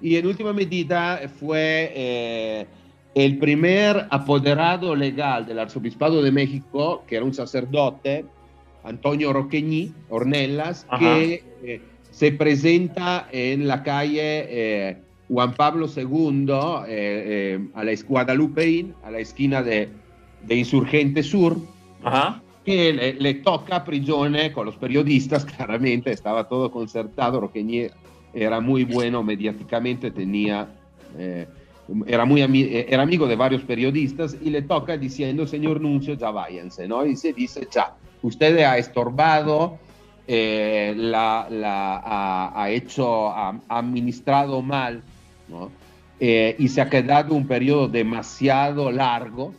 [0.00, 2.66] Y en última medida fue eh,
[3.14, 8.24] el primer apoderado legal del Arzobispado de México, que era un sacerdote,
[8.82, 11.80] Antonio Roqueñi, Ornelas, que eh,
[12.10, 14.96] se presenta en la calle eh,
[15.28, 19.88] Juan Pablo II eh, eh, a la Guadalupeín, a la esquina de,
[20.42, 21.56] de Insurgente Sur,
[22.64, 27.86] que le, toca prigione con los periodistas, claramente estaba todo concertado, Roqueñi
[28.34, 30.68] era muy bueno mediáticamente, tenía,
[31.18, 31.46] eh,
[32.06, 36.88] era, muy era amigo de varios periodistas y le toca diciendo, señor Nuncio, ya váyanse,
[36.88, 37.04] ¿no?
[37.04, 39.78] Y se dice, ya, usted ha estorbado,
[40.26, 45.02] la, la, ha, hecho, ha administrado mal
[46.20, 49.54] eh, y se ha quedado un periodo demasiado largo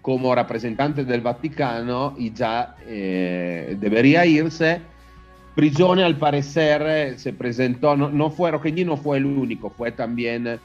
[0.00, 4.80] como representante del Vaticano y ya eh, debería irse.
[5.54, 9.92] Prigione al parecer eh, se presentó, no, no fue, Roqueñi no fue el único, fue
[9.92, 10.58] también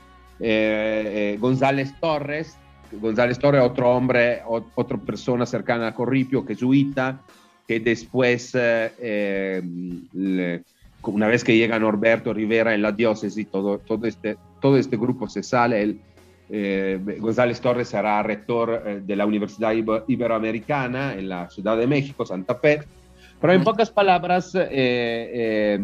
[1.39, 2.57] González Torres,
[2.91, 7.21] González Torres, otro hombre, otra persona cercana a Corripio, jesuita,
[7.67, 10.63] que después le,
[11.03, 15.27] una vez que llega Norberto Rivera en la diócesis, todo, todo, este, todo este grupo
[15.27, 15.81] se sale.
[15.81, 15.99] El,
[16.49, 19.73] eh, González Torres será rector eh, de la Universidad
[20.07, 22.81] Iberoamericana en la Ciudad de México, Santa Fe.
[23.39, 25.79] Pero en pocas palabras, eh,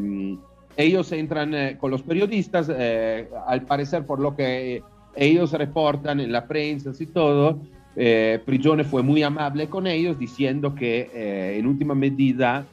[0.76, 4.82] ellos entran con los periodistas, al parecer por lo que
[5.16, 7.60] ellos reportan en la prensa y todo,
[7.94, 11.12] Prigione fue muy amable con ellos, diciendo que
[11.60, 12.66] en última medida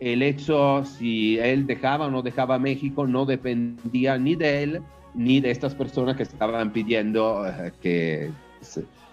[0.00, 4.82] el hecho si él dejaba o no dejaba México no dependía ni de él
[5.14, 8.30] ni de estas personas que estaban pidiendo eh, que,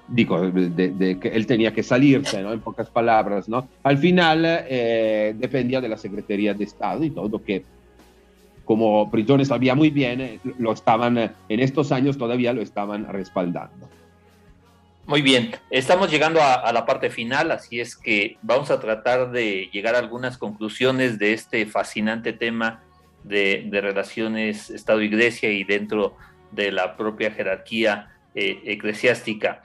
[0.08, 2.54] digo, que él tenía que salirse, ¿no?
[2.54, 3.68] En pocas palabras, ¿no?
[3.84, 7.64] Al final eh, dependía de la Secretaría de Estado y todo que
[8.66, 13.90] como Prigione sabía muy bien, eh, lo estaban, en estos años todavía lo estaban respaldando.
[15.10, 19.68] Muy bien, estamos llegando a, la parte final, así es que vamos a tratar de
[19.74, 22.84] llegar a algunas conclusiones de este fascinante tema
[23.24, 26.16] de, relaciones Estado-Iglesia y dentro
[26.52, 29.62] de la propia jerarquía eh, eclesiástica.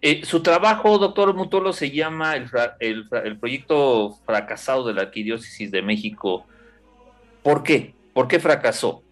[0.00, 2.48] Eh, su trabajo, doctor Mutolo, se llama el,
[2.80, 6.46] el, proyecto fracasado de la Arquidiócesis de México.
[7.42, 7.94] ¿Por qué?
[8.12, 9.02] ¿Por qué fracasó?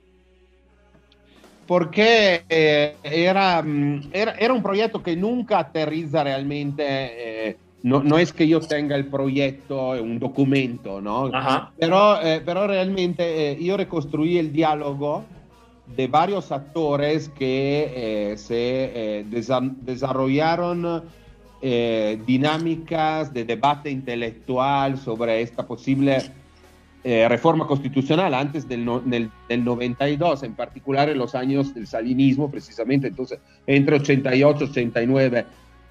[1.66, 7.58] porque eh, era, mm, era, era, un proyecto que nunca aterriza realmente.
[7.86, 11.30] Eh, no, no, es que yo tenga el proyecto, un documento, ¿no?
[11.78, 15.24] Pero, eh, pero realmente yo reconstruí el diálogo
[15.96, 19.24] de varios actores que se
[19.80, 21.04] desarrollaron
[22.26, 26.18] dinámicas de debate intelectual sobre esta posible
[27.08, 33.06] eh, reforma constitucional antes del, del, 92, en particular en los años del salinismo, precisamente,
[33.06, 35.46] entonces entre 88, 89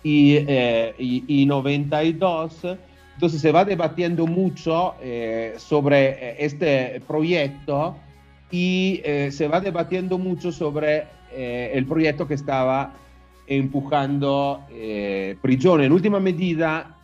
[0.06, 2.60] y, eh, y, 92.
[3.15, 7.96] Entonces se va debatiendo mucho eh, sobre este proyecto
[8.52, 12.94] y se va debatiendo mucho sobre el proyecto que estaba
[13.48, 14.62] empujando
[15.41, 15.86] Prigione.
[15.86, 16.96] En última medida,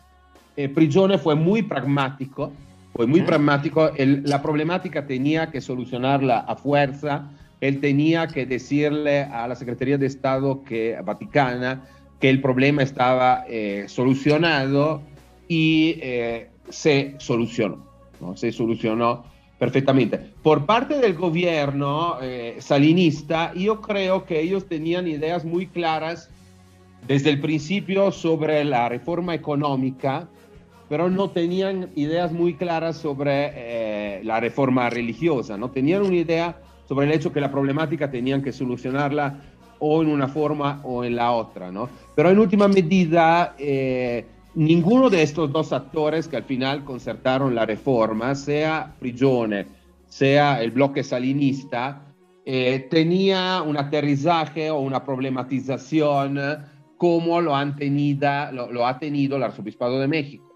[0.72, 2.52] Prigione fue muy pragmático
[2.94, 3.90] fue muy pragmático.
[3.98, 7.30] la problemática tenía que solucionarla a fuerza.
[7.60, 11.82] Él tenía que decirle a la Secretaría de Estado que, Vaticana
[12.22, 15.02] que el problema estaba eh, solucionado
[15.48, 17.84] y eh, se solucionó.
[18.20, 18.36] ¿no?
[18.36, 19.24] Se solucionó
[19.58, 20.20] perfectamente.
[20.40, 26.30] Por parte del gobierno eh, salinista, yo creo que ellos tenían ideas muy claras
[27.08, 30.28] desde el principio sobre la reforma económica
[30.88, 37.06] pero no tenían ideas muy claras sobre la reforma religiosa, no tenían una idea sobre
[37.06, 39.40] el hecho que la problemática tenían que solucionarla
[39.84, 41.88] o en una forma o en la otra, ¿no?
[42.14, 47.66] Pero en última medida, eh, ninguno de estos dos actores que al final concertaron la
[47.66, 49.66] reforma, sea Prigione,
[50.06, 52.00] sea el bloque salinista,
[52.46, 56.38] eh, tenía un aterrizaje o una problematización
[56.96, 60.48] como lo, han tenido, lo ha tenido el Arzobispado de México.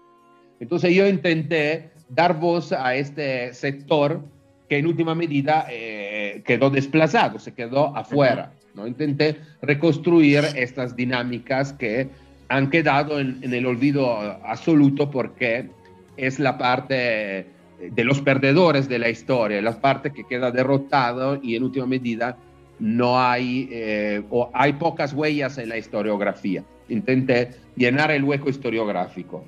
[0.61, 4.23] Entonces yo intenté dar voz a este sector
[4.69, 8.53] que en última medida eh, quedó desplazado, se quedó afuera.
[8.75, 8.87] ¿no?
[8.87, 12.09] Intenté reconstruir estas dinámicas que
[12.49, 15.69] han quedado en, el olvido absoluto porque
[16.15, 17.47] es la parte
[17.79, 22.37] de los perdedores de la historia, la parte que queda derrotado y en última medida
[22.79, 26.63] no hay, eh, o hay pocas huellas en la historiografía.
[26.89, 29.43] Intenté llenar el hueco historiográfico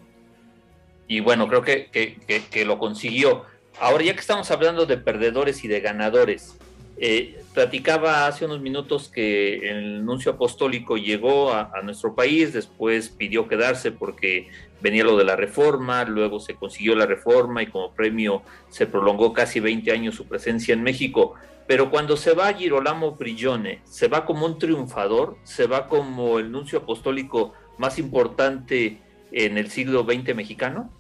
[1.10, 3.44] y bueno, creo que, que, lo consiguió.
[3.80, 6.58] Ahora, ya que estamos hablando de perdedores y de ganadores,
[7.02, 13.48] eh, platicaba hace unos minutos que el nuncio apostólico llegó a, nuestro país, después pidió
[13.48, 14.50] quedarse porque
[14.82, 19.32] venía lo de la reforma, luego se consiguió la reforma y como premio se prolongó
[19.32, 21.36] casi 20 años su presencia en México.
[21.68, 26.52] pero cuando se va Girolamo Prigione, se va como un triunfador, se va como el
[26.52, 28.98] nuncio apostólico más importante
[29.32, 30.92] en el siglo XX mexicano.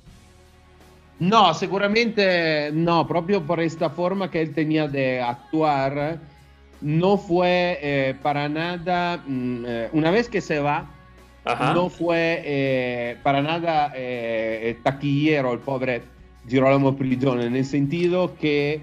[1.20, 6.20] No, seguramente no, propio por esta forma que él tenía de actuar,
[6.82, 10.90] no fue eh, para nada, mm, eh, una vez que se va,
[11.74, 13.92] no fue eh, para nada
[14.84, 16.04] taquillero el pobre
[16.48, 18.82] Girolamo Prigione, en el sentido que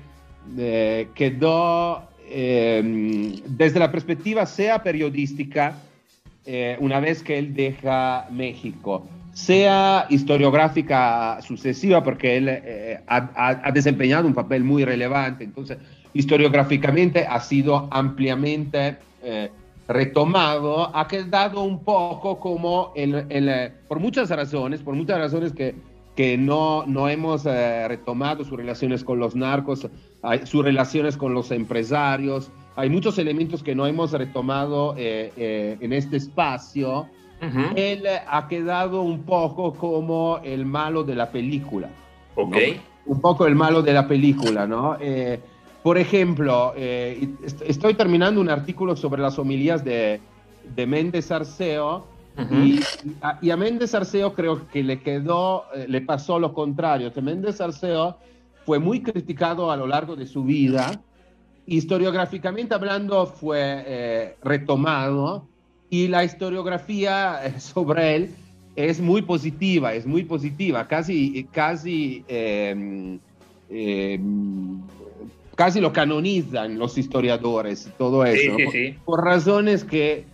[0.56, 5.76] eh, quedó em, desde la perspectiva sea periodística,
[6.44, 13.70] eh, una vez que él deja México, sea historiográfica sucesiva, porque él eh, ha, ha,
[13.70, 15.76] desempeñado un papel muy relevante, entonces
[16.14, 18.96] historiográficamente ha sido ampliamente
[19.88, 25.74] retomado, ha quedado un poco como, el, el, por muchas razones, por muchas razones que
[26.16, 29.86] que no, no hemos eh, retomado sus relaciones con los narcos,
[30.44, 32.50] sus relaciones con los empresarios.
[32.74, 37.06] Hay muchos elementos que no hemos retomado eh, eh, en este espacio.
[37.76, 41.88] Él ha quedado un poco como el malo de la película.
[42.34, 42.56] Ok.
[43.06, 44.96] Un poco el malo de la película, ¿no?
[45.82, 50.20] por ejemplo, estoy terminando un artículo sobre las homilías de,
[50.74, 52.06] de Méndez Arceo
[52.50, 52.80] y,
[53.22, 58.18] a, Méndez Arceo creo que le quedó, eh, le pasó lo contrario, que Méndez Arceo
[58.66, 61.00] fue muy criticado a lo largo de su vida,
[61.66, 65.48] historiográficamente hablando fue eh, retomado
[65.90, 68.30] y la historiografía eh, sobre él
[68.74, 73.18] es muy positiva, es muy positiva, casi, casi, em,
[73.70, 74.80] em,
[75.54, 78.54] casi lo canonizan los historiadores, todo eso,
[79.06, 80.26] por razones que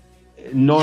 [0.52, 0.80] no,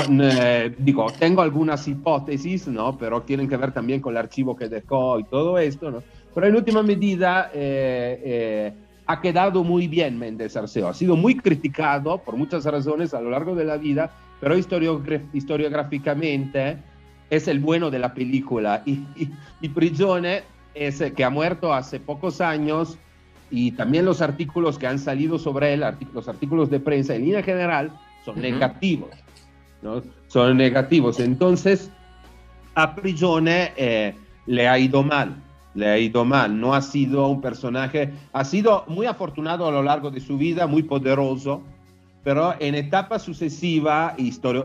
[0.78, 2.96] digo, tengo algunas hipótesis, ¿no?
[2.96, 6.02] Pero tienen que ver también con el archivo que dejó y todo esto, ¿no?
[6.34, 8.72] Pero en última medida eh, eh,
[9.06, 10.88] ha quedado muy bien Méndez Arceo.
[10.88, 16.78] Ha sido muy criticado por muchas razones a lo largo de la vida, pero historiográficamente
[17.28, 18.82] es el bueno de la película.
[18.86, 19.00] Y,
[19.60, 20.42] y, Prigione
[20.74, 22.98] es que ha muerto hace pocos años
[23.50, 25.84] y también los artículos que han salido sobre él,
[26.14, 27.92] los artículos de prensa en línea general,
[28.24, 29.10] son negativos.
[30.28, 31.20] Son negativos.
[31.20, 31.90] Entonces,
[32.74, 34.14] a Prigione eh,
[34.46, 35.36] le ha ido mal,
[35.74, 36.60] le ha ido mal.
[36.60, 40.66] No ha sido un personaje, ha sido muy afortunado a lo largo de su vida,
[40.66, 41.62] muy poderoso,
[42.22, 44.14] pero en etapa sucesiva,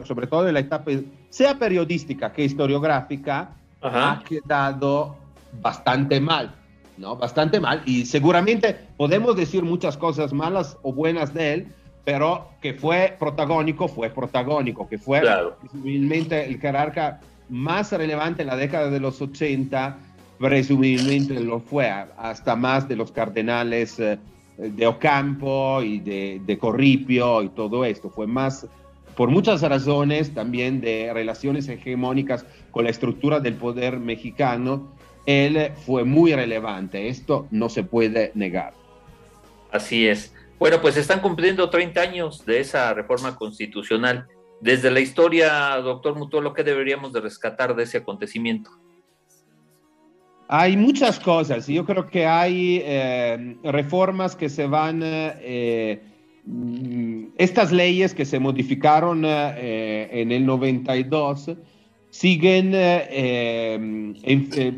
[0.04, 0.92] sobre todo en la etapa,
[1.30, 3.52] sea periodística que historiográfica,
[3.82, 5.16] ha quedado
[5.62, 6.54] bastante mal.
[6.98, 7.16] ¿no?
[7.16, 7.82] Bastante mal.
[7.86, 11.68] Y seguramente podemos decir muchas cosas malas o buenas de él,
[12.04, 15.22] pero que fue protagónico, fue protagónico, que fue
[15.60, 19.98] presumiblemente el jerarca más relevante en la década de los 80,
[20.40, 24.20] presumiblemente lo fue, hasta más de los cardenales eh,
[24.58, 28.68] de Ocampo y de, de Corripio y todo esto, fue más
[29.16, 34.92] por muchas razones también de relaciones hegemónicas con la estructura del poder mexicano,
[35.26, 38.74] él fue muy relevante, esto no se puede negar.
[39.72, 40.34] Así es.
[40.60, 44.28] Bueno, pues están cumpliendo 30 años de esa reforma constitucional.
[44.62, 48.72] Desde la historia, doctor Mutolo, ¿qué deberíamos de rescatar de ese acontecimiento?
[50.48, 51.68] Hay muchas cosas.
[51.68, 55.02] Yo creo que hay eh, reformas que se van...
[55.04, 56.02] Eh,
[56.46, 61.52] mm, estas leyes que se modificaron eh, en el 92
[62.10, 62.72] siguen,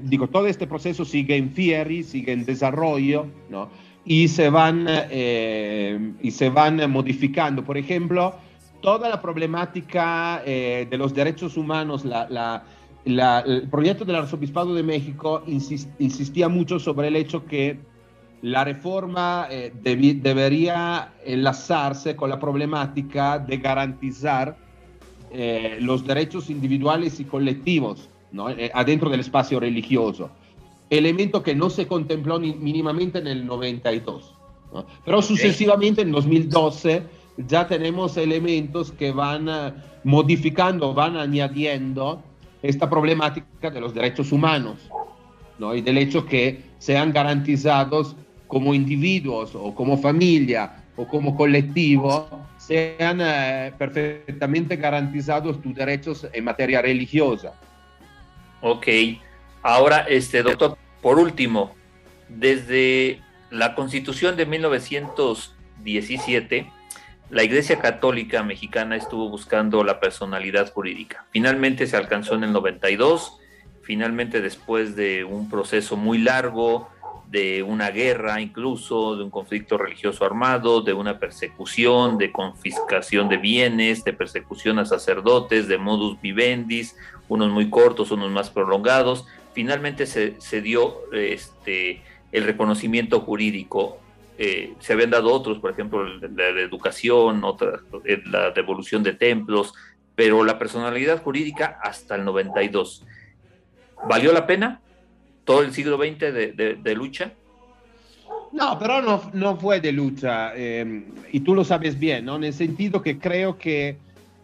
[0.09, 3.69] digo, todo este proceso sigue en fieri, sigue en desarrollo, ¿no?
[4.07, 7.63] y se van, eh, y se van modificando.
[7.63, 8.35] Por ejemplo,
[8.81, 12.63] toda la problemática eh, de los derechos humanos, la,
[13.07, 17.79] el proyecto del Arzobispado de México insistía mucho sobre el hecho que
[18.41, 24.57] la reforma eh, debería enlazarse con la problemática de garantizar
[25.81, 28.47] los derechos individuales y colectivos ¿no?
[28.73, 30.31] adentro del espacio religioso
[30.89, 34.33] elemento que no se contempló ni, mínimamente en el 92.
[35.05, 37.03] Pero sucesivamente en 2012
[37.47, 42.21] ya tenemos elementos que van eh, modificando, van añadiendo
[42.61, 44.89] esta problemática de los derechos humanos
[45.59, 45.75] ¿no?
[45.75, 48.15] y del hecho que sean garantizados
[48.47, 52.27] como individuos o como familia o como colectivo,
[52.57, 57.53] sean eh, perfectamente garantizados tus derechos en materia religiosa.
[58.61, 58.87] Ok,
[59.67, 61.75] Ahora, este doctor, por último,
[62.29, 66.71] desde la Constitución de 1917,
[67.29, 71.25] la Iglesia Católica Mexicana estuvo buscando la personalidad jurídica.
[71.31, 73.37] Finalmente se alcanzó en el 92,
[73.81, 76.89] finalmente después de un proceso muy largo,
[77.29, 83.37] de una guerra incluso, de un conflicto religioso armado, de una persecución, de confiscación de
[83.37, 86.95] bienes, de persecución a sacerdotes, de modus vivendis,
[87.27, 89.25] unos muy cortos, unos más prolongados.
[89.53, 92.01] Finalmente se, se dio este,
[92.31, 93.97] el reconocimiento jurídico.
[94.37, 97.41] Eh, se habían dado otros, por ejemplo, la, la educación,
[98.05, 99.73] eh, la devolución de templos,
[100.15, 103.03] pero la personalidad jurídica hasta el 92.
[104.07, 104.81] ¿Valió la pena
[105.43, 107.31] todo el siglo XX de, lucha?
[108.51, 112.35] No, pero no, no fue de lucha, eh, y tú lo sabes bien, ¿no?
[112.35, 113.97] En el sentido que creo que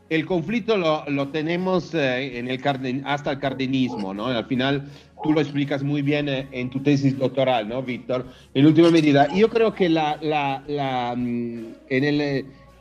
[0.09, 2.61] el conflicto lo, lo tenemos eh, en el
[3.05, 4.27] hasta el cardenismo, ¿no?
[4.27, 4.85] Al final
[5.23, 8.25] tú lo explicas muy bien eh, en tu tesis doctoral, ¿no, Víctor?
[8.53, 12.21] En última medida, yo creo que la, la, la, mm, en, el,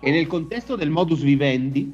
[0.03, 1.93] en el contexto del modus vivendi,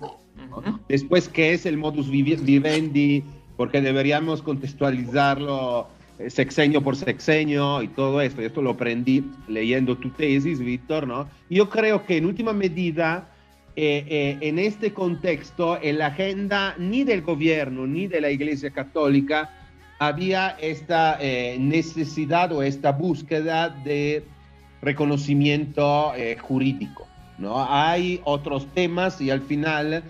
[0.88, 3.22] después, ¿qué es el modus vivendi?
[3.56, 5.88] Porque deberíamos contextualizarlo
[6.18, 8.42] eh, sexenio por sexenio y todo esto.
[8.42, 11.28] Esto lo aprendí leyendo tu tesis, Víctor, ¿no?
[11.48, 13.28] Yo creo que en última medida,
[13.76, 18.70] eh, eh, en este contexto, en la agenda ni del gobierno ni de la Iglesia
[18.70, 19.57] Católica
[19.98, 21.18] había esta
[21.58, 24.24] necesidad o esta búsqueda de
[24.80, 27.06] reconocimiento jurídico,
[27.38, 27.66] ¿no?
[27.68, 30.04] Hay otros temas y al final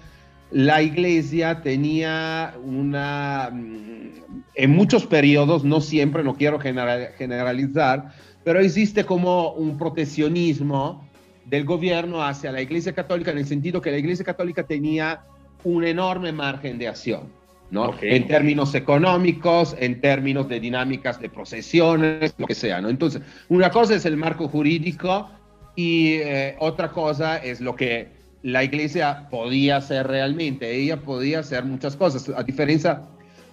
[0.51, 8.13] la iglesia tenía una, mm, en muchos periodos, no siempre, no quiero generalizar,
[8.45, 11.07] pero existe como un proteccionismo
[11.45, 15.23] del gobierno hacia la iglesia católica en el sentido que la iglesia católica tenía
[15.65, 17.31] un enorme margen de acción.
[17.71, 17.95] ¿No?
[18.01, 22.89] En términos económicos, en términos de dinámicas de procesiones, lo que sea, ¿no?
[22.89, 25.29] Entonces, una cosa es el marco jurídico
[25.77, 28.09] y eh, otra cosa es lo que
[28.43, 30.75] la iglesia podía hacer realmente.
[30.75, 33.03] Ella podía hacer muchas cosas, a diferencia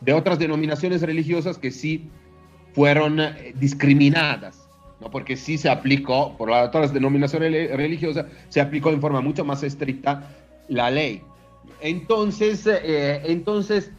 [0.02, 2.10] de otras denominaciones religiosas que sí
[2.74, 4.68] fueron eh, discriminadas,
[5.02, 5.12] ¿no?
[5.12, 9.64] porque sí se aplicó, por las otras denominaciones religiosas, se aplicó en forma mucho más
[9.64, 10.30] estricta
[10.70, 11.22] la ley.
[11.82, 13.92] Entonces, eh, entonces,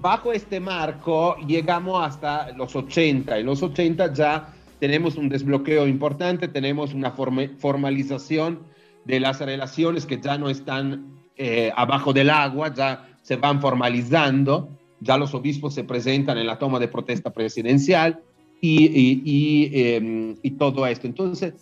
[0.00, 3.38] bajo este marco llegamos hasta los 80.
[3.38, 8.60] En los 80 ya tenemos un desbloqueo importante, tenemos una formalización
[9.04, 14.68] de las relaciones que ya no están eh, abajo del agua, ya se van formalizando,
[15.00, 18.20] ya los obispos se presentan en la toma de protesta presidencial
[18.60, 21.06] y, em, todo esto.
[21.06, 21.54] Entonces,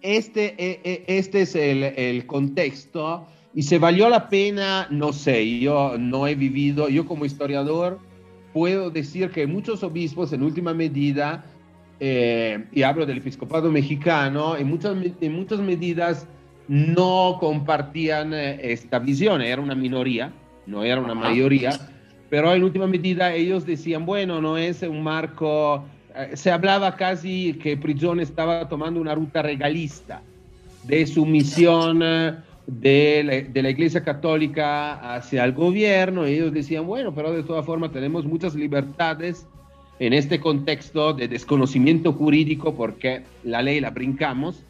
[0.00, 3.26] este, e, e, este es el, contexto
[3.56, 7.98] y se valió la pena, no sé, yo no he vivido, yo como historiador
[8.52, 11.42] puedo decir que muchos obispos en última medida,
[11.98, 16.26] eh, y hablo del episcopado mexicano, en muchas, en muchas medidas
[16.68, 20.30] no compartían eh, esta visión, era una minoría,
[20.66, 21.80] no era una mayoría,
[22.28, 25.82] pero en última medida ellos decían, bueno, no es un marco,
[26.14, 30.20] eh, se hablaba casi que Prigione estaba tomando una ruta regalista
[30.84, 32.34] de sumisión eh,
[32.66, 37.42] de la, de la, Iglesia Católica hacia el gobierno, y ellos decían, bueno, pero de
[37.42, 39.46] todas formas tenemos muchas libertades
[39.98, 44.62] en este contexto de desconocimiento jurídico porque la ley la brincamos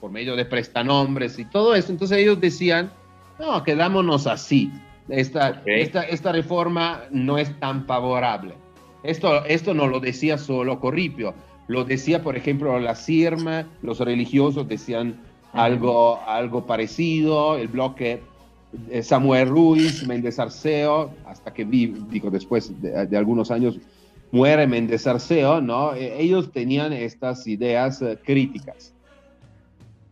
[0.00, 1.90] por medio de prestanombres y todo eso.
[1.90, 2.90] Entonces ellos decían,
[3.38, 4.70] no, quedámonos así.
[5.08, 8.54] Esta, esta, esta, reforma no es tan favorable.
[9.02, 11.34] Esto, esto no lo decía solo Corripio,
[11.68, 15.20] lo decía, por ejemplo, la CIRMA, los religiosos decían
[15.54, 18.20] algo, algo parecido, el bloque
[19.02, 23.78] Samuel Ruiz, Méndez Arceo, hasta que vi, digo, después de, de algunos años
[24.34, 25.94] muere Méndez Arceo, ¿no?
[25.94, 28.92] E, ellos tenían estas ideas eh, críticas.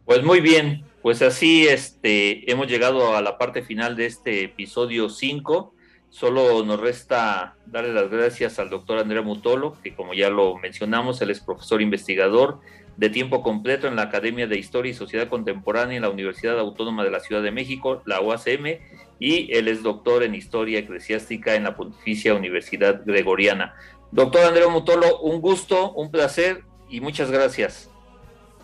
[0.04, 5.08] Pues muy bien, pues así este, hemos llegado a la parte final de este episodio
[5.08, 5.74] 5.
[6.08, 11.20] Solo nos resta darle las gracias al doctor Andrea Mutolo, que como ya lo mencionamos,
[11.20, 12.60] él es profesor investigador
[12.96, 17.04] de tiempo completo en la Academia de Historia y Sociedad Contemporánea en la Universidad Autónoma
[17.04, 18.78] de la Ciudad de México, la UACM,
[19.18, 23.74] y él es doctor en Historia Eclesiástica en la Pontificia Universidad Gregoriana.
[24.10, 27.90] Doctor Andrea Mutolo, un gusto, un placer y muchas gracias.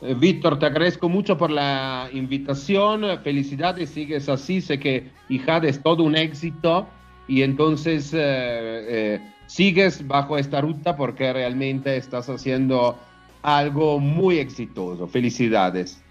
[0.03, 3.05] Eh, Víctor, te agradezco mucho por la invitación.
[3.23, 4.61] Felicidades, sigues así.
[4.61, 6.87] Sé que IJAD es todo un éxito
[7.27, 12.99] y entonces eh, eh, sigues bajo esta ruta porque realmente estás haciendo
[13.43, 15.07] algo muy exitoso.
[15.07, 16.03] Felicidades.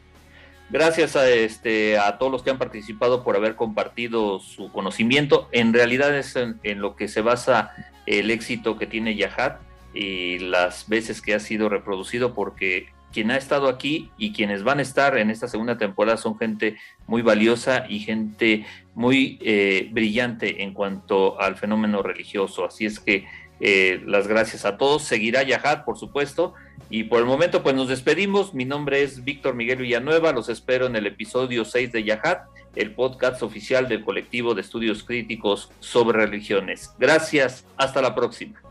[0.69, 5.47] Gracias a, este, a todos los que han participado por haber compartido su conocimiento.
[5.53, 7.71] En realidad es en, lo que se basa
[8.05, 9.53] el éxito que tiene Yahad
[9.93, 14.80] y las veces que ha sido reproducido porque quien ha estado aquí y quienes van
[14.80, 16.75] a estar en esta segunda temporada son gente
[17.07, 22.65] muy valiosa y gente muy eh, brillante en cuanto al fenómeno religioso.
[22.65, 23.25] Así es que
[23.61, 25.03] eh, las gracias a todos.
[25.03, 26.53] Seguirá Yahad, por supuesto,
[26.89, 28.53] Y por el momento, pues nos despedimos.
[28.53, 30.31] Mi nombre es Víctor Miguel Villanueva.
[30.31, 35.03] Los espero en el episodio 6 de Yahat, el podcast oficial del colectivo de estudios
[35.03, 36.91] críticos sobre religiones.
[36.97, 37.65] Gracias.
[37.75, 38.61] Hasta la próxima.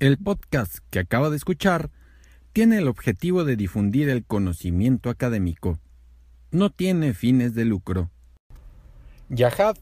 [0.00, 1.90] El podcast que acaba de escuchar
[2.58, 5.78] tiene el objetivo de difundir el conocimiento académico.
[6.50, 8.10] No tiene fines de lucro.
[9.28, 9.76] Yahad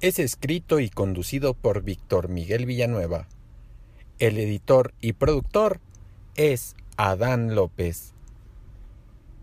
[0.00, 3.26] es escrito y conducido por Víctor Miguel Villanueva.
[4.20, 5.80] El editor y productor
[6.36, 8.14] es Adán López.